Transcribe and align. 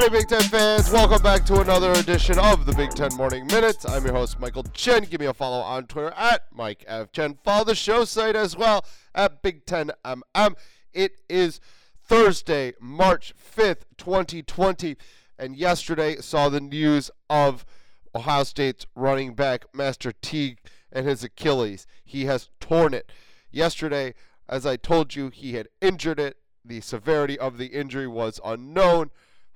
morning, 0.00 0.18
Big 0.18 0.28
Ten 0.28 0.48
fans. 0.48 0.90
Welcome 0.90 1.20
back 1.20 1.44
to 1.44 1.60
another 1.60 1.92
edition 1.92 2.38
of 2.38 2.64
the 2.64 2.72
Big 2.72 2.88
Ten 2.88 3.14
Morning 3.16 3.46
Minute. 3.46 3.84
I'm 3.86 4.02
your 4.02 4.14
host, 4.14 4.40
Michael 4.40 4.62
Chen. 4.72 5.04
Give 5.04 5.20
me 5.20 5.26
a 5.26 5.34
follow 5.34 5.58
on 5.58 5.88
Twitter 5.88 6.14
at 6.16 6.46
Mike 6.54 6.86
F. 6.88 7.12
Chen. 7.12 7.36
Follow 7.44 7.64
the 7.64 7.74
show 7.74 8.06
site 8.06 8.34
as 8.34 8.56
well 8.56 8.86
at 9.14 9.42
Big 9.42 9.66
Ten 9.66 9.90
MM. 10.02 10.54
It 10.94 11.20
is 11.28 11.60
Thursday, 12.02 12.72
March 12.80 13.34
5th, 13.36 13.82
2020. 13.98 14.96
And 15.38 15.54
yesterday 15.54 16.16
saw 16.16 16.48
the 16.48 16.62
news 16.62 17.10
of 17.28 17.66
Ohio 18.14 18.44
State's 18.44 18.86
running 18.94 19.34
back, 19.34 19.66
Master 19.74 20.12
Teague, 20.12 20.60
and 20.90 21.06
his 21.06 21.22
Achilles. 21.22 21.86
He 22.02 22.24
has 22.24 22.48
torn 22.58 22.94
it. 22.94 23.12
Yesterday, 23.50 24.14
as 24.48 24.64
I 24.64 24.76
told 24.76 25.14
you, 25.14 25.28
he 25.28 25.56
had 25.56 25.68
injured 25.82 26.18
it. 26.18 26.38
The 26.64 26.80
severity 26.80 27.38
of 27.38 27.58
the 27.58 27.66
injury 27.66 28.06
was 28.06 28.40
unknown. 28.42 29.10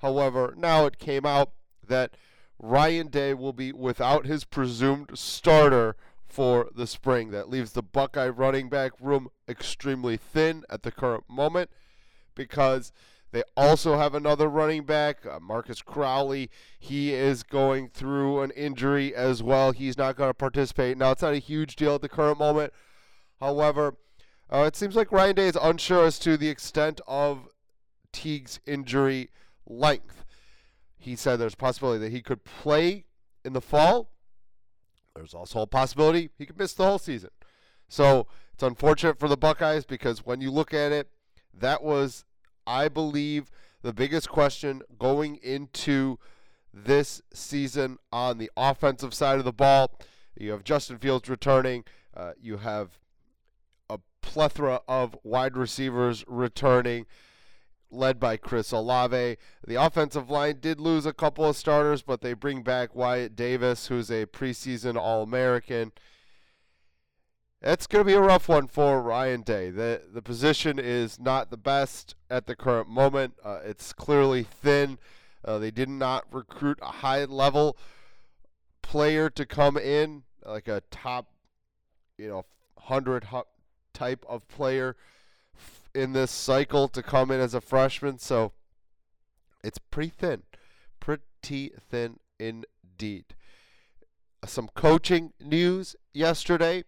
However, 0.04 0.52
now 0.54 0.84
it 0.84 0.98
came 0.98 1.24
out 1.24 1.52
that 1.88 2.14
Ryan 2.58 3.08
Day 3.08 3.32
will 3.32 3.54
be 3.54 3.72
without 3.72 4.26
his 4.26 4.44
presumed 4.44 5.12
starter 5.14 5.96
for 6.26 6.68
the 6.76 6.86
spring. 6.86 7.30
That 7.30 7.48
leaves 7.48 7.72
the 7.72 7.82
Buckeye 7.82 8.28
running 8.28 8.68
back 8.68 8.92
room 9.00 9.28
extremely 9.48 10.18
thin 10.18 10.62
at 10.68 10.82
the 10.82 10.92
current 10.92 11.24
moment 11.26 11.70
because 12.34 12.92
they 13.32 13.44
also 13.56 13.96
have 13.96 14.14
another 14.14 14.46
running 14.46 14.84
back, 14.84 15.24
uh, 15.24 15.40
Marcus 15.40 15.80
Crowley. 15.80 16.50
He 16.78 17.14
is 17.14 17.42
going 17.42 17.88
through 17.88 18.42
an 18.42 18.50
injury 18.50 19.14
as 19.14 19.42
well. 19.42 19.72
He's 19.72 19.96
not 19.96 20.16
going 20.16 20.28
to 20.28 20.34
participate. 20.34 20.98
Now, 20.98 21.12
it's 21.12 21.22
not 21.22 21.32
a 21.32 21.38
huge 21.38 21.76
deal 21.76 21.94
at 21.94 22.02
the 22.02 22.10
current 22.10 22.38
moment. 22.38 22.74
However, 23.40 23.96
uh, 24.52 24.64
it 24.66 24.76
seems 24.76 24.96
like 24.96 25.10
Ryan 25.10 25.36
Day 25.36 25.48
is 25.48 25.56
unsure 25.56 26.04
as 26.04 26.18
to 26.18 26.36
the 26.36 26.50
extent 26.50 27.00
of 27.06 27.48
Teague's 28.12 28.60
injury 28.66 29.30
length. 29.66 30.24
He 30.98 31.16
said 31.16 31.36
there's 31.36 31.54
a 31.54 31.58
possibility 31.58 32.00
that 32.00 32.12
he 32.12 32.22
could 32.22 32.44
play 32.44 33.04
in 33.44 33.52
the 33.52 33.60
fall. 33.60 34.10
There's 35.14 35.34
also 35.34 35.60
a 35.60 35.66
possibility 35.66 36.30
he 36.36 36.46
could 36.46 36.58
miss 36.58 36.72
the 36.72 36.84
whole 36.84 36.98
season. 36.98 37.30
So 37.88 38.26
it's 38.52 38.62
unfortunate 38.62 39.18
for 39.18 39.28
the 39.28 39.36
Buckeyes 39.36 39.84
because 39.84 40.24
when 40.24 40.40
you 40.40 40.50
look 40.50 40.72
at 40.72 40.92
it, 40.92 41.08
that 41.52 41.82
was, 41.82 42.24
I 42.66 42.88
believe, 42.88 43.50
the 43.82 43.92
biggest 43.92 44.28
question 44.28 44.82
going 44.98 45.36
into 45.36 46.18
this 46.72 47.22
season 47.32 47.98
on 48.12 48.38
the 48.38 48.50
offensive 48.56 49.14
side 49.14 49.38
of 49.38 49.44
the 49.44 49.52
ball. 49.52 49.98
You 50.36 50.50
have 50.50 50.64
Justin 50.64 50.98
Fields 50.98 51.28
returning. 51.28 51.84
Uh, 52.16 52.32
you 52.40 52.56
have 52.56 52.98
a 53.88 53.98
plethora 54.22 54.80
of 54.88 55.16
wide 55.22 55.56
receivers 55.56 56.24
returning 56.26 57.06
led 57.94 58.20
by 58.20 58.36
Chris 58.36 58.72
Olave. 58.72 59.36
The 59.66 59.74
offensive 59.74 60.30
line 60.30 60.58
did 60.60 60.80
lose 60.80 61.06
a 61.06 61.12
couple 61.12 61.44
of 61.44 61.56
starters, 61.56 62.02
but 62.02 62.20
they 62.20 62.32
bring 62.32 62.62
back 62.62 62.94
Wyatt 62.94 63.36
Davis, 63.36 63.86
who's 63.86 64.10
a 64.10 64.26
preseason 64.26 64.96
All 64.96 65.22
American. 65.22 65.92
It's 67.62 67.86
going 67.86 68.04
to 68.04 68.06
be 68.06 68.14
a 68.14 68.20
rough 68.20 68.48
one 68.48 68.68
for 68.68 69.00
Ryan 69.00 69.40
Day. 69.40 69.70
The 69.70 70.02
the 70.12 70.20
position 70.20 70.78
is 70.78 71.18
not 71.18 71.50
the 71.50 71.56
best 71.56 72.14
at 72.28 72.46
the 72.46 72.54
current 72.54 72.90
moment. 72.90 73.34
Uh, 73.42 73.60
it's 73.64 73.94
clearly 73.94 74.42
thin. 74.42 74.98
Uh, 75.42 75.58
they 75.58 75.70
did 75.70 75.88
not 75.88 76.24
recruit 76.30 76.78
a 76.82 76.86
high 76.86 77.24
level 77.24 77.78
player 78.82 79.30
to 79.30 79.46
come 79.46 79.78
in, 79.78 80.24
like 80.44 80.68
a 80.68 80.82
top, 80.90 81.28
you 82.18 82.28
know, 82.28 82.44
hundred 82.76 83.26
type 83.94 84.26
of 84.28 84.46
player 84.46 84.94
in 85.94 86.12
this 86.12 86.30
cycle 86.30 86.88
to 86.88 87.02
come 87.02 87.30
in 87.30 87.40
as 87.40 87.54
a 87.54 87.60
freshman. 87.60 88.18
So 88.18 88.52
it's 89.62 89.78
pretty 89.78 90.10
thin, 90.10 90.42
pretty 91.00 91.72
thin 91.90 92.18
indeed. 92.38 93.34
Some 94.44 94.68
coaching 94.74 95.32
news 95.40 95.96
yesterday 96.12 96.84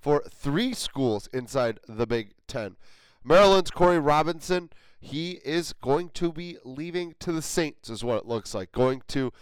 for 0.00 0.22
three 0.30 0.72
schools 0.72 1.28
inside 1.32 1.80
the 1.86 2.06
Big 2.06 2.32
Ten. 2.46 2.76
Maryland's 3.22 3.70
Corey 3.70 3.98
Robinson, 3.98 4.70
he 5.00 5.40
is 5.44 5.72
going 5.72 6.10
to 6.10 6.32
be 6.32 6.56
leaving 6.64 7.14
to 7.20 7.32
the 7.32 7.42
Saints, 7.42 7.90
is 7.90 8.04
what 8.04 8.18
it 8.18 8.26
looks 8.26 8.54
like. 8.54 8.72
Going 8.72 9.02
to 9.08 9.32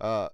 uh, 0.00 0.28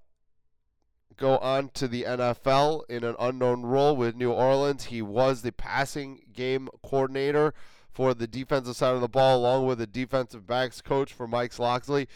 go 1.17 1.39
on 1.39 1.71
to 1.75 1.89
the 1.89 2.03
NFL 2.03 2.83
in 2.89 3.05
an 3.05 3.17
unknown 3.19 3.63
role 3.63 3.97
with 3.97 4.17
New 4.17 4.33
Orleans. 4.33 4.85
He 4.85 5.03
was 5.03 5.43
the 5.43 5.53
passing 5.53 6.23
game 6.33 6.69
coordinator 6.85 7.55
for 7.95 8.13
the 8.13 8.27
defensive 8.27 8.77
side 8.77 8.95
of 8.95 9.01
the 9.01 9.09
ball, 9.09 9.39
along 9.39 9.67
with 9.67 9.79
the 9.79 9.87
defensive 9.87 10.47
backs 10.47 10.81
coach 10.81 11.13
for 11.13 11.29
Mike 11.29 11.57
Locksley. 11.59 12.09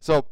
So 0.00 0.24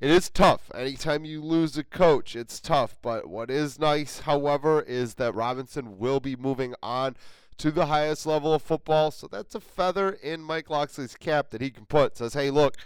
it 0.00 0.10
is 0.10 0.28
tough. 0.28 0.70
Anytime 0.74 1.24
you 1.24 1.42
lose 1.42 1.76
a 1.78 1.84
coach, 1.84 2.36
it's 2.36 2.60
tough. 2.60 2.96
But 3.00 3.26
what 3.26 3.50
is 3.50 3.78
nice, 3.78 4.20
however, 4.20 4.82
is 4.82 5.14
that 5.14 5.34
Robinson 5.34 5.98
will 5.98 6.20
be 6.20 6.36
moving 6.36 6.74
on 6.82 7.16
to 7.56 7.70
the 7.70 7.86
highest 7.86 8.26
level 8.26 8.52
of 8.52 8.62
football. 8.62 9.10
So 9.10 9.26
that's 9.26 9.54
a 9.54 9.60
feather 9.60 10.10
in 10.10 10.42
Mike 10.42 10.68
Locksley's 10.68 11.16
cap 11.16 11.50
that 11.50 11.60
he 11.60 11.70
can 11.70 11.86
put. 11.86 12.18
Says, 12.18 12.34
hey, 12.34 12.50
look, 12.50 12.76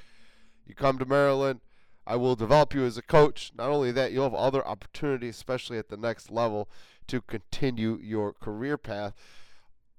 you 0.66 0.74
come 0.74 0.98
to 0.98 1.04
Maryland. 1.04 1.60
I 2.06 2.16
will 2.16 2.36
develop 2.36 2.74
you 2.74 2.84
as 2.84 2.98
a 2.98 3.02
coach. 3.02 3.52
Not 3.56 3.70
only 3.70 3.90
that, 3.92 4.12
you'll 4.12 4.24
have 4.24 4.34
other 4.34 4.66
opportunities, 4.66 5.36
especially 5.36 5.78
at 5.78 5.88
the 5.88 5.96
next 5.96 6.30
level, 6.30 6.68
to 7.06 7.20
continue 7.20 7.98
your 8.00 8.32
career 8.32 8.76
path 8.76 9.14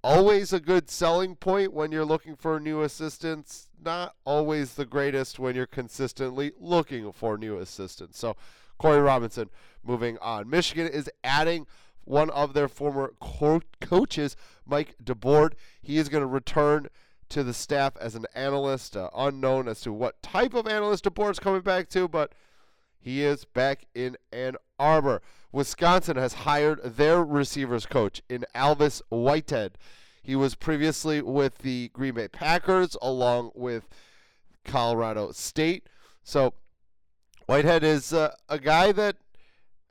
always 0.05 0.53
a 0.53 0.59
good 0.59 0.87
selling 0.87 1.35
point 1.35 1.73
when 1.73 1.91
you're 1.91 2.05
looking 2.05 2.35
for 2.35 2.59
new 2.59 2.83
assistants. 2.83 3.69
Not 3.83 4.13
always 4.23 4.75
the 4.75 4.85
greatest 4.85 5.39
when 5.39 5.55
you're 5.55 5.65
consistently 5.65 6.51
looking 6.59 7.11
for 7.11 7.39
new 7.39 7.57
assistants. 7.57 8.19
So, 8.19 8.35
Corey 8.77 9.01
Robinson 9.01 9.49
moving 9.83 10.19
on. 10.19 10.47
Michigan 10.47 10.87
is 10.87 11.09
adding 11.23 11.65
one 12.03 12.29
of 12.29 12.53
their 12.53 12.67
former 12.67 13.13
co- 13.19 13.63
coaches, 13.81 14.35
Mike 14.63 14.95
DeBord. 15.03 15.53
He 15.81 15.97
is 15.97 16.07
going 16.07 16.21
to 16.21 16.27
return 16.27 16.89
to 17.29 17.43
the 17.43 17.53
staff 17.53 17.97
as 17.99 18.13
an 18.13 18.27
analyst, 18.35 18.95
uh, 18.95 19.09
unknown 19.15 19.67
as 19.67 19.81
to 19.81 19.91
what 19.91 20.21
type 20.21 20.53
of 20.53 20.67
analyst 20.67 21.05
DeBord 21.05 21.31
is 21.31 21.39
coming 21.39 21.61
back 21.61 21.89
to, 21.89 22.07
but 22.07 22.31
he 23.05 23.21
is 23.21 23.45
back 23.45 23.85
in 23.93 24.17
Ann 24.33 24.55
Arbor. 24.79 25.21
Wisconsin 25.51 26.17
has 26.17 26.33
hired 26.33 26.81
their 26.83 27.23
receivers 27.23 27.85
coach 27.85 28.23
in 28.29 28.45
Alvis 28.55 28.99
Whitehead. 29.09 29.77
He 30.23 30.35
was 30.35 30.55
previously 30.55 31.21
with 31.21 31.59
the 31.59 31.89
Green 31.93 32.15
Bay 32.15 32.27
Packers 32.27 32.97
along 33.03 33.51
with 33.53 33.87
Colorado 34.63 35.31
State. 35.33 35.87
So 36.23 36.55
Whitehead 37.45 37.83
is 37.83 38.11
uh, 38.11 38.33
a 38.49 38.57
guy 38.57 38.91
that 38.93 39.17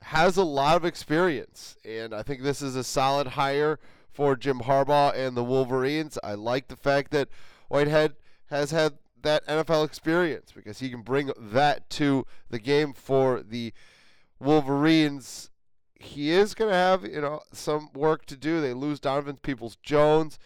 has 0.01 0.35
a 0.35 0.43
lot 0.43 0.75
of 0.75 0.83
experience, 0.83 1.77
and 1.85 2.13
I 2.13 2.21
think 2.21 2.43
this 2.43 2.61
is 2.61 2.75
a 2.75 2.83
solid 2.83 3.27
hire 3.27 3.79
for 4.11 4.35
Jim 4.35 4.59
Harbaugh 4.59 5.15
and 5.15 5.37
the 5.37 5.43
Wolverines. 5.43 6.19
I 6.21 6.33
like 6.33 6.67
the 6.67 6.75
fact 6.75 7.11
that 7.11 7.29
Whitehead 7.69 8.17
has 8.47 8.71
had 8.71 8.97
that 9.25 9.45
NFL 9.47 9.85
experience 9.85 10.51
because 10.51 10.79
he 10.79 10.89
can 10.89 11.01
bring 11.01 11.31
that 11.37 11.89
to 11.91 12.25
the 12.49 12.59
game 12.59 12.93
for 12.93 13.41
the 13.41 13.73
Wolverines 14.39 15.49
he 16.05 16.31
is 16.31 16.53
going 16.53 16.69
to 16.69 16.77
have 16.77 17.03
you 17.03 17.21
know 17.21 17.41
some 17.51 17.89
work 17.93 18.25
to 18.27 18.37
do. 18.37 18.61
They 18.61 18.73
lose 18.73 18.99
Donovan 18.99 19.37
Peoples 19.37 19.77
Jones. 19.83 20.39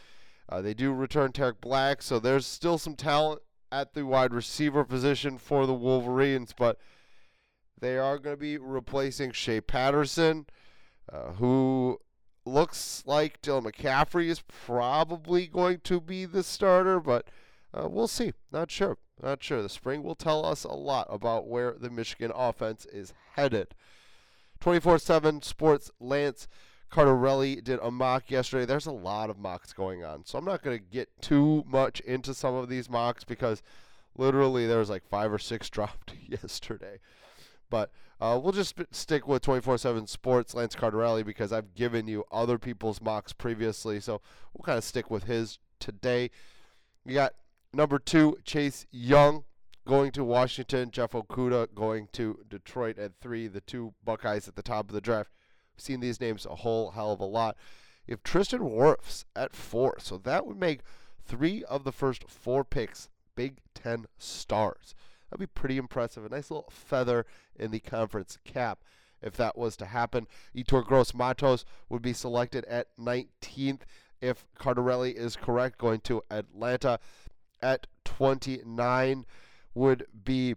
Uh, 0.48 0.62
they 0.62 0.74
do 0.74 0.92
return 0.92 1.32
Tarik 1.32 1.62
Black, 1.62 2.02
so 2.02 2.20
there's 2.20 2.46
still 2.46 2.78
some 2.78 2.96
talent 2.96 3.42
at 3.72 3.94
the 3.94 4.06
wide 4.06 4.34
receiver 4.34 4.84
position 4.84 5.38
for 5.38 5.68
the 5.68 5.74
Wolverines, 5.74 6.54
but 6.58 6.80
they 7.80 7.98
are 7.98 8.18
going 8.18 8.36
to 8.36 8.40
be 8.40 8.58
replacing 8.58 9.32
Shea 9.32 9.62
Patterson, 9.62 10.48
uh, 11.12 11.34
who 11.34 12.00
looks 12.46 13.04
like 13.06 13.42
Dylan 13.44 13.72
McCaffrey 13.72 14.26
is 14.26 14.42
probably 14.42 15.46
going 15.46 15.82
to 15.84 16.02
be 16.02 16.26
the 16.26 16.42
starter, 16.42 17.00
but 17.00 17.28
uh, 17.74 17.88
we'll 17.88 18.08
see. 18.08 18.34
Not 18.52 18.72
sure. 18.72 18.98
Not 19.22 19.44
sure. 19.44 19.62
The 19.62 19.70
spring 19.70 20.04
will 20.04 20.16
tell 20.16 20.46
us 20.46 20.64
a 20.64 20.74
lot 20.74 21.08
about 21.10 21.48
where 21.48 21.76
the 21.80 21.90
Michigan 21.90 22.32
offense 22.34 22.86
is 22.86 23.14
headed. 23.36 23.76
24 24.60 25.00
7 25.00 25.42
Sports 25.42 25.92
Lance 26.00 26.48
Cardarelli 26.92 27.64
did 27.64 27.80
a 27.82 27.92
mock 27.92 28.32
yesterday. 28.32 28.66
There's 28.66 28.88
a 28.88 28.92
lot 28.92 29.30
of 29.30 29.38
mocks 29.38 29.74
going 29.74 30.04
on. 30.04 30.26
So 30.26 30.38
I'm 30.38 30.46
not 30.46 30.64
going 30.64 30.78
to 30.78 30.84
get 30.84 31.10
too 31.22 31.64
much 31.68 32.00
into 32.02 32.34
some 32.34 32.56
of 32.56 32.70
these 32.70 32.90
mocks 32.90 33.24
because 33.24 33.62
literally 34.18 34.66
there 34.66 34.80
was 34.80 34.90
like 34.90 35.08
five 35.08 35.32
or 35.32 35.38
six 35.40 35.70
dropped 35.70 36.14
yesterday. 36.28 37.00
But 37.70 37.92
uh, 38.20 38.40
we'll 38.42 38.52
just 38.52 38.76
stick 38.92 39.28
with 39.28 39.44
24 39.44 39.78
7 39.78 40.08
Sports 40.08 40.56
Lance 40.56 40.76
Cardarelli 40.76 41.26
because 41.26 41.54
I've 41.54 41.76
given 41.76 42.08
you 42.08 42.26
other 42.32 42.58
people's 42.58 43.02
mocks 43.02 43.32
previously. 43.32 44.00
So 44.00 44.22
we'll 44.54 44.66
kind 44.66 44.78
of 44.78 44.84
stick 44.84 45.12
with 45.12 45.26
his 45.26 45.60
today. 45.80 46.32
You 47.06 47.14
got 47.14 47.34
number 47.74 48.00
two, 48.00 48.38
Chase 48.44 48.86
Young 48.92 49.44
going 49.88 50.12
to 50.12 50.24
Washington, 50.24 50.92
Jeff 50.92 51.12
Okudah 51.12 51.74
going 51.74 52.10
to 52.14 52.40
Detroit 52.48 52.98
at 52.98 53.14
three, 53.22 53.48
the 53.48 53.62
two 53.62 53.94
Buckeyes 54.04 54.48
at 54.48 54.56
the 54.56 54.62
top 54.62 54.90
of 54.90 54.94
the 54.94 55.02
draft. 55.02 55.32
We've 55.76 55.84
seen 55.84 56.00
these 56.00 56.22
names 56.22 56.46
a 56.46 56.56
whole 56.56 56.92
hell 56.92 57.12
of 57.12 57.20
a 57.20 57.26
lot. 57.26 57.58
Have 58.08 58.24
Tristan 58.24 58.62
Wirfs 58.62 59.26
at 59.36 59.56
four, 59.56 59.98
so 60.00 60.18
that 60.18 60.46
would 60.46 60.60
make 60.60 60.82
three 61.24 61.64
of 61.66 61.84
the 61.84 61.92
first 61.92 62.28
four 62.28 62.64
picks 62.64 63.10
Big 63.36 63.58
Ten 63.76 64.06
stars. 64.18 64.96
That'd 65.30 65.40
be 65.40 65.48
pretty 65.48 65.78
impressive. 65.78 66.26
A 66.26 66.30
nice 66.30 66.50
little 66.50 66.72
feather 66.72 67.26
in 67.56 67.72
the 67.72 67.80
conference 67.80 68.38
cap 68.44 68.80
if 69.22 69.36
that 69.38 69.58
was 69.58 69.76
to 69.78 69.86
happen. 69.86 70.28
Yetur 70.56 70.86
Gross 70.86 71.14
Matos 71.14 71.66
would 71.90 72.02
be 72.02 72.14
selected 72.14 72.66
at 72.66 72.88
19th 72.98 73.82
if 74.22 74.46
Cardarelli 74.60 75.14
is 75.14 75.36
correct, 75.36 75.78
going 75.78 76.02
to 76.02 76.24
Atlanta. 76.30 77.00
At 77.62 77.88
29 78.06 79.26
would 79.74 80.06
be 80.24 80.56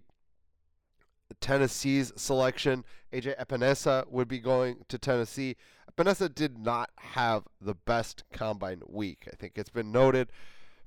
Tennessee's 1.40 2.12
selection. 2.16 2.84
AJ 3.12 3.36
Epenesa 3.38 4.08
would 4.10 4.28
be 4.28 4.38
going 4.38 4.84
to 4.88 4.98
Tennessee. 4.98 5.56
Epenesa 5.90 6.32
did 6.32 6.58
not 6.58 6.90
have 6.96 7.44
the 7.60 7.74
best 7.74 8.24
combine 8.32 8.80
week. 8.86 9.28
I 9.30 9.36
think 9.36 9.54
it's 9.56 9.70
been 9.70 9.92
noted 9.92 10.30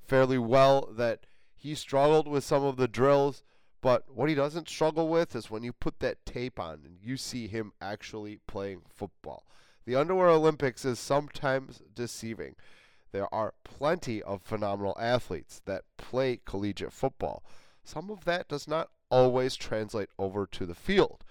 fairly 0.04 0.38
well 0.38 0.90
that 0.94 1.26
he 1.56 1.76
struggled 1.76 2.28
with 2.28 2.44
some 2.44 2.64
of 2.64 2.78
the 2.78 2.88
drills, 2.88 3.44
but 3.82 4.06
what 4.14 4.30
he 4.30 4.36
doesn't 4.36 4.70
struggle 4.70 5.08
with 5.08 5.36
is 5.36 5.52
when 5.52 5.64
you 5.64 5.74
put 5.74 6.00
that 6.00 6.26
tape 6.26 6.60
on 6.60 6.82
and 6.86 6.98
you 7.02 7.18
see 7.18 7.48
him 7.48 7.74
actually 7.82 8.40
playing 8.48 8.82
football. 8.88 9.46
The 9.86 9.96
Underwear 9.96 10.30
Olympics 10.30 10.86
is 10.86 10.98
sometimes 10.98 11.82
deceiving. 11.94 12.56
There 13.16 13.34
are 13.34 13.54
plenty 13.64 14.22
of 14.22 14.42
phenomenal 14.42 14.98
athletes 15.00 15.62
that 15.64 15.86
play 15.96 16.42
collegiate 16.44 16.92
football. 16.92 17.46
Some 17.82 18.12
of 18.12 18.26
that 18.26 18.50
does 18.50 18.68
not 18.68 18.90
always 19.10 19.56
translate 19.56 20.10
over 20.20 20.46
to 20.48 20.66
the 20.66 20.76
field. 20.76 21.24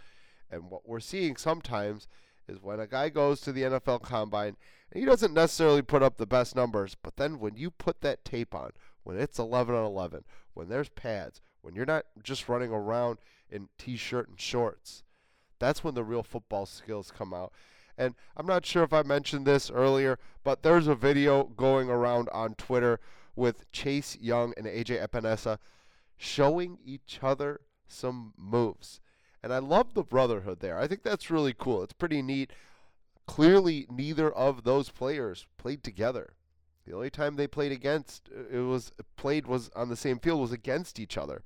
And 0.51 0.71
what 0.71 0.89
we're 0.89 1.01
seeing 1.01 1.37
sometimes 1.37 2.09
is 2.49 2.63
when 2.63 2.81
a 2.81 2.87
guy 2.87 3.11
goes 3.11 3.43
to 3.43 3.53
the 3.53 3.65
NFL 3.65 4.01
combine 4.01 4.57
and 4.91 4.99
he 4.99 5.05
doesn't 5.05 5.35
necessarily 5.35 5.83
put 5.83 6.03
up 6.03 6.17
the 6.17 6.25
best 6.25 6.57
numbers, 6.57 6.97
but 7.03 7.17
then 7.17 7.39
when 7.39 7.55
you 7.55 7.71
put 7.71 8.01
that 8.01 8.25
tape 8.25 8.55
on, 8.55 8.71
when 9.03 9.19
it's 9.19 9.39
11 9.39 9.75
on 9.75 9.85
11, 9.85 10.25
when 10.55 10.71
there's 10.71 10.89
pads, 10.89 11.43
when 11.61 11.75
you're 11.75 11.85
not 11.85 12.07
just 12.23 12.49
running 12.49 12.71
around 12.73 13.19
in 13.51 13.69
t-shirt 13.77 14.31
and 14.31 14.41
shorts, 14.41 15.03
that's 15.59 15.85
when 15.85 15.93
the 15.93 16.03
real 16.03 16.23
football 16.23 16.65
skills 16.65 17.13
come 17.15 17.35
out. 17.35 17.53
And 17.97 18.15
I'm 18.37 18.47
not 18.47 18.67
sure 18.67 18.83
if 18.83 18.93
I 18.93 19.03
mentioned 19.03 19.47
this 19.47 19.71
earlier, 19.71 20.19
but 20.43 20.63
there's 20.63 20.87
a 20.87 20.95
video 20.95 21.45
going 21.45 21.89
around 21.89 22.29
on 22.31 22.55
Twitter 22.55 23.01
with 23.37 23.71
Chase 23.73 24.17
Young 24.21 24.53
and 24.57 24.67
AJ 24.67 25.07
Epenesa 25.07 25.59
showing 26.17 26.79
each 26.85 27.21
other 27.23 27.61
some 27.87 28.33
moves. 28.37 29.01
And 29.43 29.53
I 29.53 29.59
love 29.59 29.95
the 29.95 30.03
brotherhood 30.03 30.61
there. 30.61 30.79
I 30.79 30.87
think 30.87 31.03
that's 31.03 31.31
really 31.31 31.55
cool. 31.57 31.83
It's 31.83 31.93
pretty 31.93 32.23
neat. 32.23 32.53
Clearly, 33.27 33.87
neither 33.91 34.31
of 34.31 34.65
those 34.65 34.91
players 34.91 35.47
played 35.57 35.83
together. 35.83 36.35
The 36.87 36.95
only 36.95 37.11
time 37.11 37.37
they 37.37 37.47
played 37.47 37.73
against 37.73 38.29
uh, 38.35 38.57
it 38.57 38.61
was 38.61 38.93
played 39.17 39.47
was 39.47 39.71
on 39.75 39.89
the 39.89 39.97
same 39.97 40.19
field 40.19 40.41
was 40.41 40.53
against 40.53 41.01
each 41.01 41.17
other. 41.17 41.43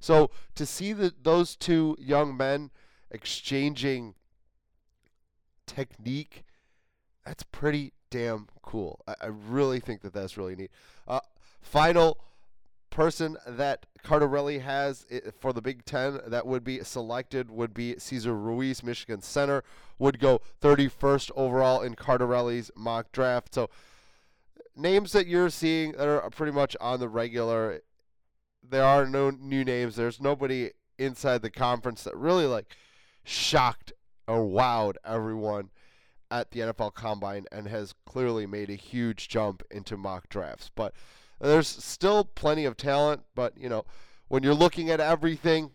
So 0.00 0.30
to 0.54 0.64
see 0.64 0.92
those 0.92 1.56
two 1.56 1.96
young 1.98 2.36
men 2.36 2.70
exchanging 3.10 4.14
technique, 5.68 6.44
that's 7.24 7.44
pretty 7.44 7.92
damn 8.10 8.48
cool. 8.62 9.00
I, 9.06 9.14
I 9.22 9.26
really 9.26 9.78
think 9.78 10.02
that 10.02 10.12
that's 10.12 10.36
really 10.36 10.56
neat. 10.56 10.72
Uh, 11.06 11.20
final 11.60 12.18
person 12.90 13.36
that 13.46 13.86
Cardarelli 14.02 14.62
has 14.62 15.06
for 15.38 15.52
the 15.52 15.62
Big 15.62 15.84
Ten 15.84 16.20
that 16.26 16.46
would 16.46 16.64
be 16.64 16.82
selected 16.82 17.50
would 17.50 17.74
be 17.74 17.98
Cesar 17.98 18.34
Ruiz, 18.34 18.82
Michigan 18.82 19.22
center, 19.22 19.62
would 19.98 20.18
go 20.18 20.40
31st 20.62 21.30
overall 21.36 21.82
in 21.82 21.94
Cardarelli's 21.94 22.70
mock 22.74 23.12
draft. 23.12 23.54
So 23.54 23.68
names 24.74 25.12
that 25.12 25.26
you're 25.26 25.50
seeing 25.50 25.92
that 25.92 26.08
are 26.08 26.30
pretty 26.30 26.52
much 26.52 26.76
on 26.80 27.00
the 27.00 27.08
regular. 27.08 27.82
There 28.68 28.84
are 28.84 29.06
no 29.06 29.30
new 29.30 29.64
names. 29.64 29.96
There's 29.96 30.20
nobody 30.20 30.70
inside 30.98 31.42
the 31.42 31.50
conference 31.50 32.04
that 32.04 32.16
really 32.16 32.46
like 32.46 32.76
shocked 33.24 33.92
or 34.28 34.46
wowed 34.46 34.94
everyone 35.04 35.70
at 36.30 36.50
the 36.50 36.60
NFL 36.60 36.94
Combine 36.94 37.46
and 37.50 37.66
has 37.66 37.94
clearly 38.06 38.46
made 38.46 38.70
a 38.70 38.74
huge 38.74 39.28
jump 39.28 39.62
into 39.70 39.96
mock 39.96 40.28
drafts. 40.28 40.70
But 40.74 40.92
there's 41.40 41.68
still 41.68 42.24
plenty 42.24 42.64
of 42.64 42.76
talent, 42.76 43.22
but 43.34 43.58
you 43.58 43.68
know, 43.68 43.84
when 44.28 44.42
you're 44.42 44.54
looking 44.54 44.90
at 44.90 45.00
everything, 45.00 45.70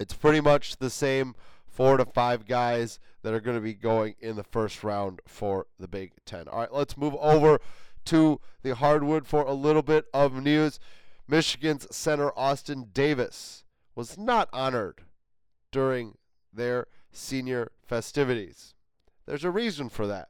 it's 0.00 0.14
pretty 0.14 0.40
much 0.40 0.78
the 0.78 0.90
same 0.90 1.34
four 1.66 1.96
to 1.96 2.04
five 2.04 2.46
guys 2.46 2.98
that 3.22 3.34
are 3.34 3.40
going 3.40 3.56
to 3.56 3.62
be 3.62 3.74
going 3.74 4.14
in 4.20 4.36
the 4.36 4.44
first 4.44 4.82
round 4.82 5.20
for 5.26 5.66
the 5.78 5.88
Big 5.88 6.12
Ten. 6.24 6.48
All 6.48 6.60
right, 6.60 6.72
let's 6.72 6.96
move 6.96 7.14
over 7.16 7.58
to 8.06 8.40
the 8.62 8.74
hardwood 8.74 9.26
for 9.26 9.42
a 9.42 9.52
little 9.52 9.82
bit 9.82 10.06
of 10.14 10.42
news. 10.42 10.78
Michigan's 11.26 11.86
center 11.94 12.30
Austin 12.36 12.88
Davis 12.92 13.64
was 13.94 14.18
not 14.18 14.48
honored 14.52 15.02
during 15.72 16.16
their 16.52 16.86
senior 17.16 17.70
festivities. 17.86 18.74
There's 19.26 19.44
a 19.44 19.50
reason 19.50 19.88
for 19.88 20.06
that. 20.06 20.28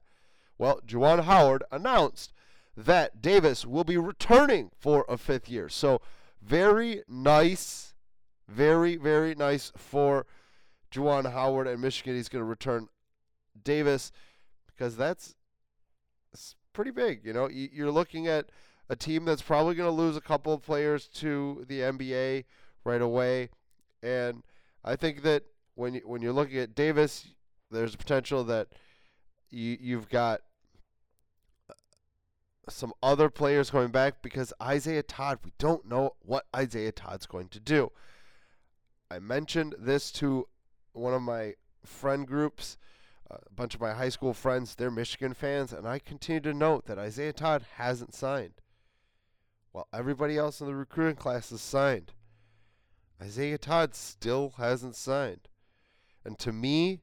Well, 0.58 0.80
Juwan 0.86 1.24
Howard 1.24 1.64
announced 1.72 2.32
that 2.76 3.20
Davis 3.20 3.66
will 3.66 3.84
be 3.84 3.96
returning 3.96 4.70
for 4.78 5.04
a 5.08 5.16
fifth 5.16 5.48
year. 5.48 5.68
So, 5.68 6.00
very 6.42 7.02
nice, 7.08 7.94
very, 8.48 8.96
very 8.96 9.34
nice 9.34 9.72
for 9.76 10.26
Juwan 10.92 11.32
Howard 11.32 11.66
and 11.66 11.80
Michigan. 11.80 12.14
He's 12.14 12.28
going 12.28 12.40
to 12.40 12.48
return 12.48 12.88
Davis 13.62 14.12
because 14.66 14.96
that's 14.96 15.34
pretty 16.72 16.90
big. 16.90 17.24
You 17.24 17.32
know, 17.32 17.48
you're 17.48 17.90
looking 17.90 18.26
at 18.26 18.50
a 18.88 18.96
team 18.96 19.24
that's 19.24 19.42
probably 19.42 19.74
going 19.74 19.88
to 19.88 20.02
lose 20.02 20.16
a 20.16 20.20
couple 20.20 20.52
of 20.52 20.62
players 20.62 21.08
to 21.08 21.64
the 21.68 21.80
NBA 21.80 22.44
right 22.84 23.00
away, 23.00 23.48
and 24.02 24.42
I 24.84 24.96
think 24.96 25.22
that 25.22 25.44
when 25.74 25.94
you, 25.94 26.00
when 26.04 26.22
you're 26.22 26.32
looking 26.32 26.58
at 26.58 26.74
Davis, 26.74 27.28
there's 27.70 27.94
a 27.94 27.98
potential 27.98 28.44
that 28.44 28.68
you 29.50 29.76
you've 29.80 30.08
got 30.08 30.40
uh, 31.70 31.74
some 32.68 32.92
other 33.02 33.30
players 33.30 33.70
coming 33.70 33.90
back 33.90 34.22
because 34.22 34.52
Isaiah 34.62 35.02
Todd, 35.02 35.38
we 35.44 35.52
don't 35.58 35.88
know 35.88 36.14
what 36.20 36.46
Isaiah 36.54 36.92
Todd's 36.92 37.26
going 37.26 37.48
to 37.48 37.60
do. 37.60 37.90
I 39.10 39.18
mentioned 39.18 39.74
this 39.78 40.10
to 40.12 40.48
one 40.92 41.14
of 41.14 41.22
my 41.22 41.54
friend 41.84 42.26
groups 42.26 42.76
uh, 43.30 43.36
a 43.46 43.54
bunch 43.54 43.74
of 43.74 43.80
my 43.80 43.92
high 43.92 44.08
school 44.08 44.34
friends, 44.34 44.74
they're 44.74 44.90
Michigan 44.90 45.34
fans, 45.34 45.72
and 45.72 45.86
I 45.86 45.98
continue 45.98 46.40
to 46.42 46.54
note 46.54 46.86
that 46.86 46.98
Isaiah 46.98 47.32
Todd 47.32 47.64
hasn't 47.76 48.14
signed. 48.14 48.54
While 49.72 49.88
everybody 49.92 50.36
else 50.36 50.60
in 50.60 50.66
the 50.66 50.74
recruiting 50.74 51.16
class 51.16 51.50
has 51.50 51.60
signed. 51.60 52.12
Isaiah 53.20 53.58
Todd 53.58 53.94
still 53.94 54.54
hasn't 54.56 54.94
signed. 54.94 55.48
And 56.24 56.38
to 56.38 56.52
me, 56.52 57.00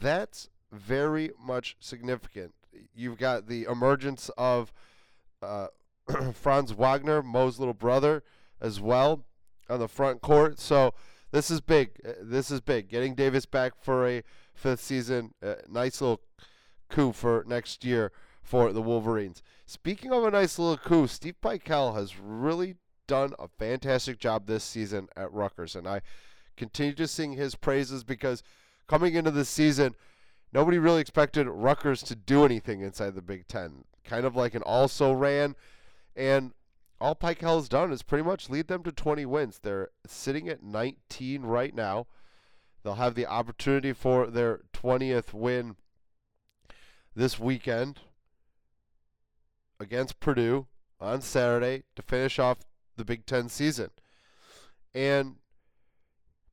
that's 0.00 0.48
very 0.70 1.30
much 1.40 1.76
significant. 1.80 2.54
You've 2.94 3.18
got 3.18 3.48
the 3.48 3.64
emergence 3.64 4.30
of 4.36 4.72
uh, 5.42 5.68
Franz 6.32 6.72
Wagner, 6.72 7.22
Mo's 7.22 7.58
little 7.58 7.74
brother, 7.74 8.22
as 8.60 8.80
well 8.80 9.24
on 9.68 9.80
the 9.80 9.88
front 9.88 10.20
court. 10.20 10.58
So 10.58 10.94
this 11.30 11.50
is 11.50 11.60
big. 11.60 12.00
Uh, 12.06 12.12
this 12.20 12.50
is 12.50 12.60
big. 12.60 12.88
Getting 12.88 13.14
Davis 13.14 13.46
back 13.46 13.72
for 13.80 14.06
a 14.06 14.22
fifth 14.54 14.80
season. 14.80 15.34
Uh, 15.42 15.54
nice 15.68 16.00
little 16.00 16.20
coup 16.88 17.12
for 17.12 17.44
next 17.46 17.84
year 17.84 18.12
for 18.42 18.72
the 18.72 18.82
Wolverines. 18.82 19.42
Speaking 19.66 20.12
of 20.12 20.24
a 20.24 20.30
nice 20.30 20.58
little 20.58 20.78
coup, 20.78 21.06
Steve 21.06 21.36
Pikiell 21.42 21.94
has 21.94 22.18
really 22.18 22.76
done 23.06 23.34
a 23.38 23.48
fantastic 23.58 24.18
job 24.18 24.46
this 24.46 24.64
season 24.64 25.08
at 25.16 25.32
Rutgers, 25.32 25.76
and 25.76 25.86
I 25.86 26.00
continue 26.58 26.94
to 26.94 27.08
sing 27.08 27.32
his 27.32 27.54
praises 27.54 28.04
because 28.04 28.42
coming 28.86 29.14
into 29.14 29.30
the 29.30 29.44
season, 29.44 29.94
nobody 30.52 30.78
really 30.78 31.00
expected 31.00 31.46
Rutgers 31.46 32.02
to 32.02 32.14
do 32.14 32.44
anything 32.44 32.80
inside 32.80 33.14
the 33.14 33.22
Big 33.22 33.46
Ten. 33.48 33.84
Kind 34.04 34.26
of 34.26 34.36
like 34.36 34.54
an 34.54 34.62
also 34.62 35.12
ran, 35.12 35.54
and 36.16 36.52
all 37.00 37.14
Pikiell 37.14 37.56
has 37.56 37.68
done 37.68 37.92
is 37.92 38.02
pretty 38.02 38.24
much 38.24 38.50
lead 38.50 38.68
them 38.68 38.82
to 38.82 38.92
20 38.92 39.24
wins. 39.26 39.60
They're 39.62 39.90
sitting 40.06 40.48
at 40.48 40.62
19 40.62 41.42
right 41.42 41.74
now. 41.74 42.06
They'll 42.82 42.94
have 42.94 43.14
the 43.14 43.26
opportunity 43.26 43.92
for 43.92 44.26
their 44.26 44.62
20th 44.72 45.32
win 45.32 45.76
this 47.14 47.38
weekend 47.38 48.00
against 49.78 50.20
Purdue 50.20 50.66
on 51.00 51.20
Saturday 51.20 51.84
to 51.96 52.02
finish 52.02 52.38
off 52.38 52.58
the 52.96 53.04
Big 53.04 53.26
Ten 53.26 53.48
season. 53.48 53.90
And 54.94 55.36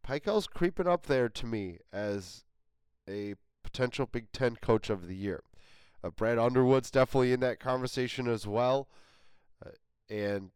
Pikiell's 0.07 0.47
creeping 0.47 0.88
up 0.88 1.07
there 1.07 1.29
to 1.29 1.45
me 1.45 1.79
as 1.91 2.43
a 3.09 3.35
potential 3.63 4.05
Big 4.05 4.31
Ten 4.31 4.55
coach 4.55 4.89
of 4.89 5.07
the 5.07 5.15
year. 5.15 5.43
Uh, 6.03 6.12
Brad 6.12 6.38
Underwood's 6.38 6.91
definitely 6.91 7.33
in 7.33 7.39
that 7.39 7.59
conversation 7.59 8.27
as 8.27 8.45
well. 8.45 8.88
Uh, 9.65 9.71
and 10.09 10.51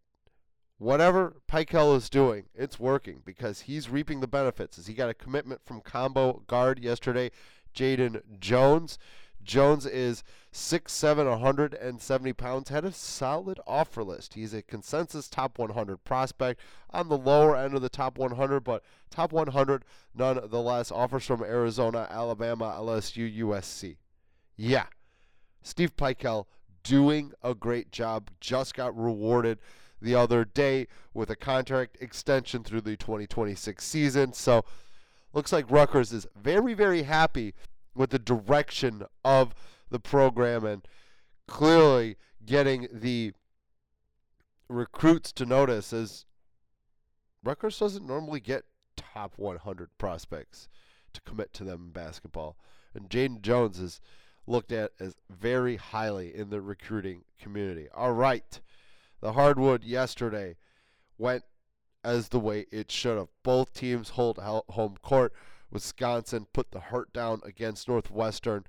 whatever 0.77 1.37
Pikiell 1.51 1.95
is 1.95 2.09
doing, 2.09 2.45
it's 2.53 2.79
working 2.79 3.21
because 3.25 3.61
he's 3.61 3.89
reaping 3.89 4.19
the 4.19 4.27
benefits. 4.27 4.77
As 4.77 4.87
he 4.87 4.93
got 4.93 5.09
a 5.09 5.15
commitment 5.15 5.61
from 5.65 5.81
combo 5.81 6.43
guard 6.47 6.79
yesterday, 6.79 7.31
Jaden 7.73 8.21
Jones, 8.39 8.99
Jones 9.43 9.85
is 9.85 10.23
6'7", 10.53 11.29
170 11.29 12.33
pounds, 12.33 12.69
had 12.69 12.85
a 12.85 12.91
solid 12.91 13.59
offer 13.65 14.03
list. 14.03 14.33
He's 14.33 14.53
a 14.53 14.61
consensus 14.61 15.27
top 15.27 15.57
100 15.57 16.03
prospect 16.03 16.61
on 16.91 17.09
the 17.09 17.17
lower 17.17 17.55
end 17.55 17.73
of 17.75 17.81
the 17.81 17.89
top 17.89 18.17
100, 18.17 18.61
but 18.61 18.83
top 19.09 19.31
100 19.31 19.85
nonetheless. 20.13 20.91
Offers 20.91 21.25
from 21.25 21.43
Arizona, 21.43 22.07
Alabama, 22.09 22.75
LSU, 22.79 23.39
USC. 23.39 23.97
Yeah, 24.55 24.87
Steve 25.61 25.95
Pikiell 25.95 26.45
doing 26.83 27.31
a 27.43 27.53
great 27.53 27.91
job. 27.91 28.29
Just 28.39 28.73
got 28.73 28.97
rewarded 28.97 29.59
the 30.01 30.15
other 30.15 30.45
day 30.45 30.87
with 31.13 31.29
a 31.29 31.35
contract 31.35 31.97
extension 31.99 32.63
through 32.63 32.81
the 32.81 32.95
2026 32.97 33.83
season. 33.83 34.33
So 34.33 34.63
looks 35.33 35.51
like 35.51 35.69
Rutgers 35.69 36.11
is 36.11 36.27
very, 36.35 36.73
very 36.73 37.03
happy 37.03 37.53
with 37.95 38.11
the 38.11 38.19
direction 38.19 39.03
of 39.23 39.53
the 39.89 39.99
program 39.99 40.65
and 40.65 40.87
clearly 41.47 42.15
getting 42.45 42.87
the 42.91 43.33
recruits 44.67 45.31
to 45.33 45.45
notice 45.45 45.91
as 45.91 46.25
Rutgers 47.43 47.79
doesn't 47.79 48.05
normally 48.05 48.39
get 48.39 48.65
top 48.95 49.33
100 49.37 49.89
prospects 49.97 50.67
to 51.13 51.21
commit 51.21 51.53
to 51.53 51.63
them 51.63 51.85
in 51.85 51.89
basketball. 51.91 52.57
And 52.93 53.09
Jaden 53.09 53.41
Jones 53.41 53.79
is 53.79 54.01
looked 54.45 54.71
at 54.71 54.91
as 54.99 55.15
very 55.29 55.75
highly 55.77 56.35
in 56.35 56.49
the 56.49 56.61
recruiting 56.61 57.23
community. 57.39 57.87
All 57.93 58.13
right. 58.13 58.59
The 59.21 59.33
hardwood 59.33 59.83
yesterday 59.83 60.57
went 61.17 61.43
as 62.03 62.29
the 62.29 62.39
way 62.39 62.65
it 62.71 62.91
should 62.91 63.17
have. 63.17 63.27
Both 63.43 63.73
teams 63.73 64.09
hold 64.09 64.37
home 64.37 64.95
court. 65.01 65.33
Wisconsin 65.71 66.47
put 66.53 66.71
the 66.71 66.79
hurt 66.79 67.13
down 67.13 67.41
against 67.43 67.87
Northwestern. 67.87 68.65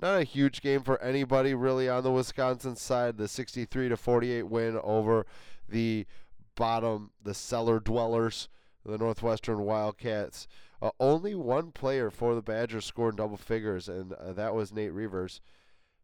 Not 0.00 0.20
a 0.20 0.24
huge 0.24 0.60
game 0.60 0.82
for 0.82 1.00
anybody 1.02 1.54
really 1.54 1.88
on 1.88 2.04
the 2.04 2.12
Wisconsin 2.12 2.76
side. 2.76 3.16
The 3.16 3.28
63 3.28 3.88
to 3.88 3.96
48 3.96 4.44
win 4.44 4.78
over 4.82 5.26
the 5.68 6.06
bottom, 6.54 7.10
the 7.22 7.34
cellar 7.34 7.80
dwellers, 7.80 8.48
the 8.84 8.98
Northwestern 8.98 9.60
Wildcats. 9.60 10.46
Uh, 10.80 10.90
only 11.00 11.34
one 11.34 11.72
player 11.72 12.10
for 12.10 12.34
the 12.34 12.42
Badgers 12.42 12.84
scored 12.84 13.16
double 13.16 13.36
figures, 13.36 13.88
and 13.88 14.12
uh, 14.12 14.32
that 14.32 14.54
was 14.54 14.72
Nate 14.72 14.92
Reuvers. 14.92 15.40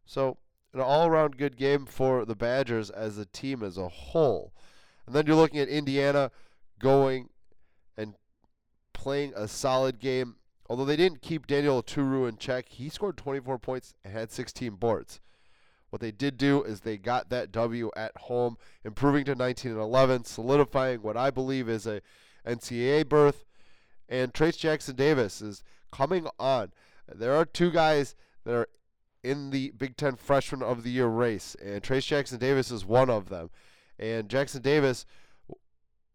So, 0.05 0.37
an 0.73 0.81
all 0.81 1.07
around 1.07 1.37
good 1.37 1.55
game 1.55 1.85
for 1.85 2.25
the 2.25 2.35
Badgers 2.35 2.89
as 2.89 3.17
a 3.17 3.25
team 3.25 3.63
as 3.63 3.77
a 3.77 3.87
whole. 3.87 4.53
And 5.05 5.15
then 5.15 5.25
you're 5.25 5.37
looking 5.37 5.59
at 5.59 5.69
Indiana 5.69 6.31
going 6.79 7.29
and 7.95 8.15
playing 9.05 9.31
a 9.35 9.47
solid 9.47 9.99
game. 9.99 10.35
Although 10.67 10.85
they 10.85 10.95
didn't 10.95 11.21
keep 11.21 11.45
Daniel 11.45 11.83
Oturu 11.83 12.27
in 12.27 12.37
check, 12.37 12.69
he 12.69 12.89
scored 12.89 13.17
24 13.17 13.59
points 13.59 13.93
and 14.03 14.11
had 14.11 14.31
16 14.31 14.77
boards. 14.77 15.19
What 15.91 16.01
they 16.01 16.09
did 16.09 16.39
do 16.39 16.63
is 16.63 16.79
they 16.79 16.97
got 16.97 17.29
that 17.29 17.51
W 17.51 17.91
at 17.95 18.17
home, 18.17 18.57
improving 18.83 19.23
to 19.25 19.35
19 19.35 19.73
and 19.73 19.79
11, 19.79 20.23
solidifying 20.23 21.03
what 21.03 21.15
I 21.15 21.29
believe 21.29 21.69
is 21.69 21.85
a 21.85 22.01
NCAA 22.47 23.07
berth. 23.07 23.45
And 24.09 24.33
Trayce 24.33 24.57
Jackson 24.57 24.95
Davis 24.95 25.39
is 25.39 25.61
coming 25.91 26.25
on. 26.39 26.71
There 27.07 27.35
are 27.35 27.45
two 27.45 27.69
guys 27.69 28.15
that 28.43 28.55
are 28.55 28.69
in 29.23 29.51
the 29.51 29.71
Big 29.77 29.97
Ten 29.97 30.15
Freshman 30.15 30.63
of 30.63 30.81
the 30.81 30.89
Year 30.89 31.05
race, 31.05 31.55
and 31.63 31.83
Trayce 31.83 32.07
Jackson 32.07 32.39
Davis 32.39 32.71
is 32.71 32.83
one 32.83 33.11
of 33.11 33.29
them. 33.29 33.51
And 33.99 34.29
Jackson 34.29 34.63
Davis, 34.63 35.05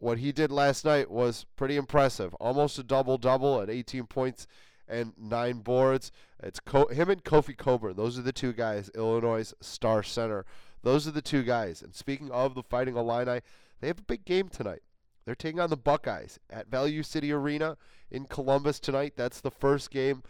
what 0.00 0.18
he 0.18 0.32
did 0.32 0.50
last 0.50 0.84
night 0.84 1.10
was 1.10 1.46
pretty 1.56 1.76
impressive. 1.76 2.34
Almost 2.34 2.78
a 2.78 2.82
double 2.82 3.18
double 3.18 3.60
at 3.60 3.70
18 3.70 4.06
points 4.06 4.46
and 4.88 5.12
nine 5.16 5.58
boards. 5.58 6.10
It's 6.42 6.60
Co- 6.60 6.88
him 6.88 7.10
and 7.10 7.22
Kofi 7.22 7.56
Cockburn. 7.56 7.96
Those 7.96 8.18
are 8.18 8.22
the 8.22 8.32
two 8.32 8.52
guys. 8.52 8.90
Illinois' 8.94 9.54
star 9.60 10.02
center. 10.02 10.44
Those 10.82 11.06
are 11.06 11.12
the 11.12 11.22
two 11.22 11.42
guys. 11.42 11.82
And 11.82 11.94
speaking 11.94 12.30
of 12.30 12.54
the 12.54 12.62
Fighting 12.62 12.96
Illini, 12.96 13.40
they 13.80 13.86
have 13.86 13.98
a 13.98 14.02
big 14.02 14.24
game 14.24 14.48
tonight. 14.48 14.82
They're 15.24 15.34
taking 15.34 15.60
on 15.60 15.70
the 15.70 15.76
Buckeyes 15.76 16.38
at 16.48 16.70
Value 16.70 17.02
City 17.02 17.30
Arena 17.32 17.76
in 18.10 18.24
Columbus 18.24 18.80
tonight. 18.80 19.12
That's 19.16 19.40
the 19.40 19.50
first 19.50 19.90
game 19.90 20.22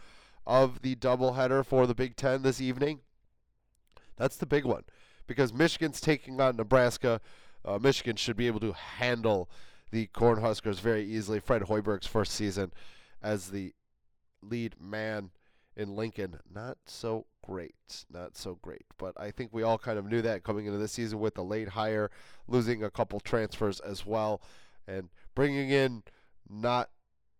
of 0.45 0.81
the 0.81 0.95
doubleheader 0.95 1.65
for 1.65 1.87
the 1.87 1.95
Big 1.95 2.15
Ten 2.15 2.41
this 2.41 2.59
evening. 2.59 2.99
That's 4.17 4.37
the 4.37 4.45
big 4.45 4.65
one 4.65 4.83
because 5.27 5.53
Michigan's 5.53 6.01
taking 6.01 6.39
on 6.41 6.57
Nebraska. 6.57 7.21
Uh, 7.63 7.79
Michigan 7.79 8.15
should 8.15 8.37
be 8.37 8.47
able 8.47 8.59
to 8.59 8.73
handle 8.73 9.49
the 9.91 10.07
Cornhuskers 10.07 10.79
very 10.79 11.03
easily. 11.03 11.39
Fred 11.39 11.63
Hoiberg's 11.63 12.07
first 12.07 12.31
season 12.31 12.71
as 13.21 13.49
the 13.49 13.73
lead 14.41 14.75
man 14.79 15.31
in 15.75 15.95
Lincoln, 15.95 16.39
not 16.53 16.77
so 16.85 17.25
great. 17.45 18.05
Not 18.11 18.35
so 18.37 18.57
great. 18.61 18.85
But 18.97 19.19
I 19.19 19.31
think 19.31 19.51
we 19.53 19.63
all 19.63 19.77
kind 19.77 19.97
of 19.97 20.05
knew 20.05 20.21
that 20.21 20.43
coming 20.43 20.65
into 20.65 20.77
this 20.77 20.93
season 20.93 21.19
with 21.19 21.35
the 21.35 21.43
late 21.43 21.69
hire, 21.69 22.09
losing 22.47 22.83
a 22.83 22.91
couple 22.91 23.19
transfers 23.19 23.79
as 23.79 24.05
well, 24.05 24.41
and 24.87 25.09
bringing 25.35 25.69
in 25.69 26.03
not 26.49 26.89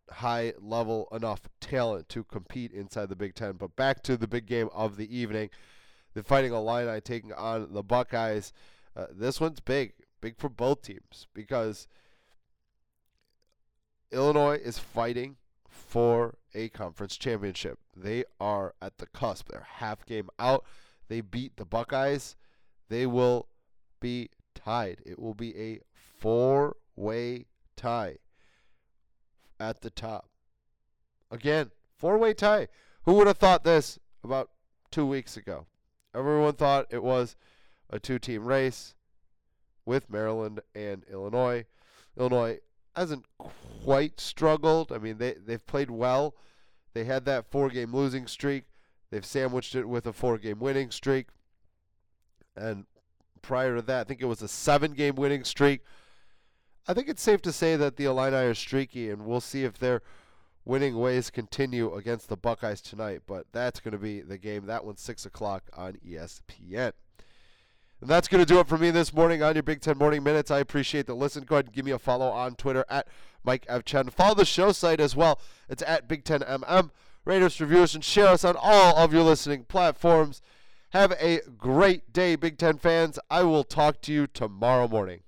high 0.10 0.54
level 0.60 1.08
enough 1.12 1.42
talent 1.60 2.10
to 2.10 2.24
compete 2.24 2.72
inside 2.72 3.10
the 3.10 3.16
Big 3.16 3.34
Ten. 3.34 3.54
But 3.54 3.76
back 3.76 4.04
to 4.04 4.18
the 4.18 4.28
big 4.28 4.46
game 4.46 4.70
of 4.74 4.98
the 4.98 5.16
evening 5.16 5.50
the 6.14 6.24
Fighting 6.24 6.54
Illini 6.54 7.02
taking 7.02 7.34
on 7.34 7.74
the 7.74 7.84
Buckeyes. 7.84 8.54
Uh, 8.96 9.06
this 9.12 9.40
one's 9.40 9.60
big, 9.60 9.94
big 10.22 10.38
for 10.38 10.50
both 10.50 10.84
teams 10.84 11.28
because 11.34 11.88
Illinois 14.12 14.58
is 14.58 14.78
fighting 14.78 15.38
for 15.68 16.36
a 16.54 16.70
conference 16.70 17.18
championship. 17.18 17.80
They 17.96 18.24
are 18.40 18.76
at 18.82 18.98
the 18.98 19.08
cusp. 19.08 19.50
They're 19.50 19.68
half 19.68 20.06
game 20.06 20.30
out. 20.38 20.66
They 21.08 21.22
beat 21.22 21.58
the 21.58 21.66
Buckeyes. 21.66 22.36
They 22.90 23.06
will 23.06 23.48
be 24.00 24.30
tied. 24.54 25.02
It 25.06 25.20
will 25.20 25.34
be 25.34 25.58
a 25.58 25.80
four 25.94 26.78
way 26.96 27.48
tie 27.76 28.18
at 29.60 29.82
the 29.82 29.90
top. 29.90 30.30
Again, 31.30 31.72
four 31.98 32.18
way 32.18 32.34
tie. 32.34 32.68
Who 33.04 33.14
would 33.14 33.28
have 33.28 33.38
thought 33.38 33.64
this 33.64 33.98
about 34.24 34.50
two 34.92 35.06
weeks 35.06 35.38
ago? 35.38 35.66
Everyone 36.14 36.54
thought 36.54 36.88
it 36.90 37.04
was 37.04 37.36
a 37.90 38.00
two 38.00 38.20
team 38.20 38.44
race 38.44 38.96
with 39.86 40.10
Maryland 40.10 40.62
and 40.76 41.04
Illinois. 41.12 41.66
Illinois 42.18 42.60
hasn't 42.96 43.26
quite 43.38 44.20
struggled. 44.20 44.92
I 44.92 44.98
mean, 44.98 45.18
they, 45.18 45.34
they've 45.34 45.66
played 45.66 45.90
well. 45.90 46.36
They 46.94 47.06
had 47.06 47.26
that 47.26 47.50
four 47.50 47.70
game 47.70 47.94
losing 47.94 48.28
streak. 48.28 48.66
They've 49.10 49.26
sandwiched 49.26 49.76
it 49.76 49.88
with 49.88 50.06
a 50.06 50.14
four 50.14 50.38
game 50.38 50.60
winning 50.60 50.92
streak. 50.92 51.28
And 52.56 52.86
prior 53.42 53.76
to 53.76 53.82
that, 53.84 54.02
I 54.02 54.04
think 54.04 54.22
it 54.22 54.26
was 54.26 54.42
a 54.42 54.48
seven 54.48 54.94
game 54.94 55.16
winning 55.16 55.44
streak. 55.44 55.82
I 56.88 56.94
think 56.94 57.10
it's 57.10 57.22
safe 57.22 57.42
to 57.44 57.52
say 57.52 57.76
that 57.76 57.96
the 57.96 58.06
Illini 58.06 58.38
are 58.38 58.54
streaky, 58.56 59.10
and 59.10 59.26
we'll 59.26 59.42
see 59.42 59.64
if 59.64 59.78
their 59.78 60.02
winning 60.66 60.98
ways 60.98 61.30
continue 61.30 61.94
against 61.94 62.28
the 62.28 62.38
Buckeyes 62.38 62.82
tonight. 62.82 63.22
But 63.28 63.46
that's 63.52 63.80
going 63.80 63.92
to 63.92 63.98
be 63.98 64.22
the 64.22 64.38
game. 64.38 64.66
That 64.66 64.86
one's 64.86 65.02
6 65.02 65.26
o'clock 65.26 65.70
on 65.74 65.98
ESPN. 66.06 66.94
And 68.02 68.10
that's 68.10 68.28
going 68.28 68.44
to 68.44 68.52
do 68.52 68.60
it 68.60 68.68
for 68.68 68.80
me 68.80 68.90
this 68.90 69.14
morning 69.14 69.44
on 69.44 69.54
your 69.54 69.62
Big 69.62 69.80
Ten 69.80 70.00
Morning 70.00 70.24
Minutes. 70.24 70.50
I 70.50 70.58
appreciate 70.58 71.06
the 71.06 71.14
listen. 71.14 71.44
Go 71.44 71.56
ahead 71.56 71.66
and 71.66 71.74
give 71.76 71.86
me 71.86 71.92
a 71.92 72.00
follow 72.00 72.30
on 72.30 72.56
Twitter 72.56 72.84
at 72.90 73.08
Mike 73.44 73.64
F. 73.70 73.86
Chen. 73.86 74.10
Follow 74.10 74.34
the 74.34 74.44
show 74.44 74.72
site 74.72 75.00
as 75.00 75.16
well. 75.16 75.40
It's 75.70 75.84
at 75.86 76.08
Big 76.08 76.24
Ten 76.24 76.40
MM. 76.40 76.90
Rate 77.26 77.44
us, 77.44 77.62
review 77.62 77.84
us, 77.84 77.94
and 77.94 78.04
share 78.04 78.28
us 78.30 78.44
on 78.44 78.56
all 78.60 78.98
of 78.98 79.14
your 79.14 79.22
listening 79.22 79.66
platforms. 79.66 80.42
Have 80.94 81.12
a 81.22 81.42
great 81.60 82.12
day, 82.12 82.36
Big 82.36 82.58
Ten 82.58 82.80
fans. 82.80 83.20
I 83.30 83.44
will 83.44 83.64
talk 83.64 84.02
to 84.02 84.12
you 84.12 84.26
tomorrow 84.26 84.88
morning. 84.88 85.22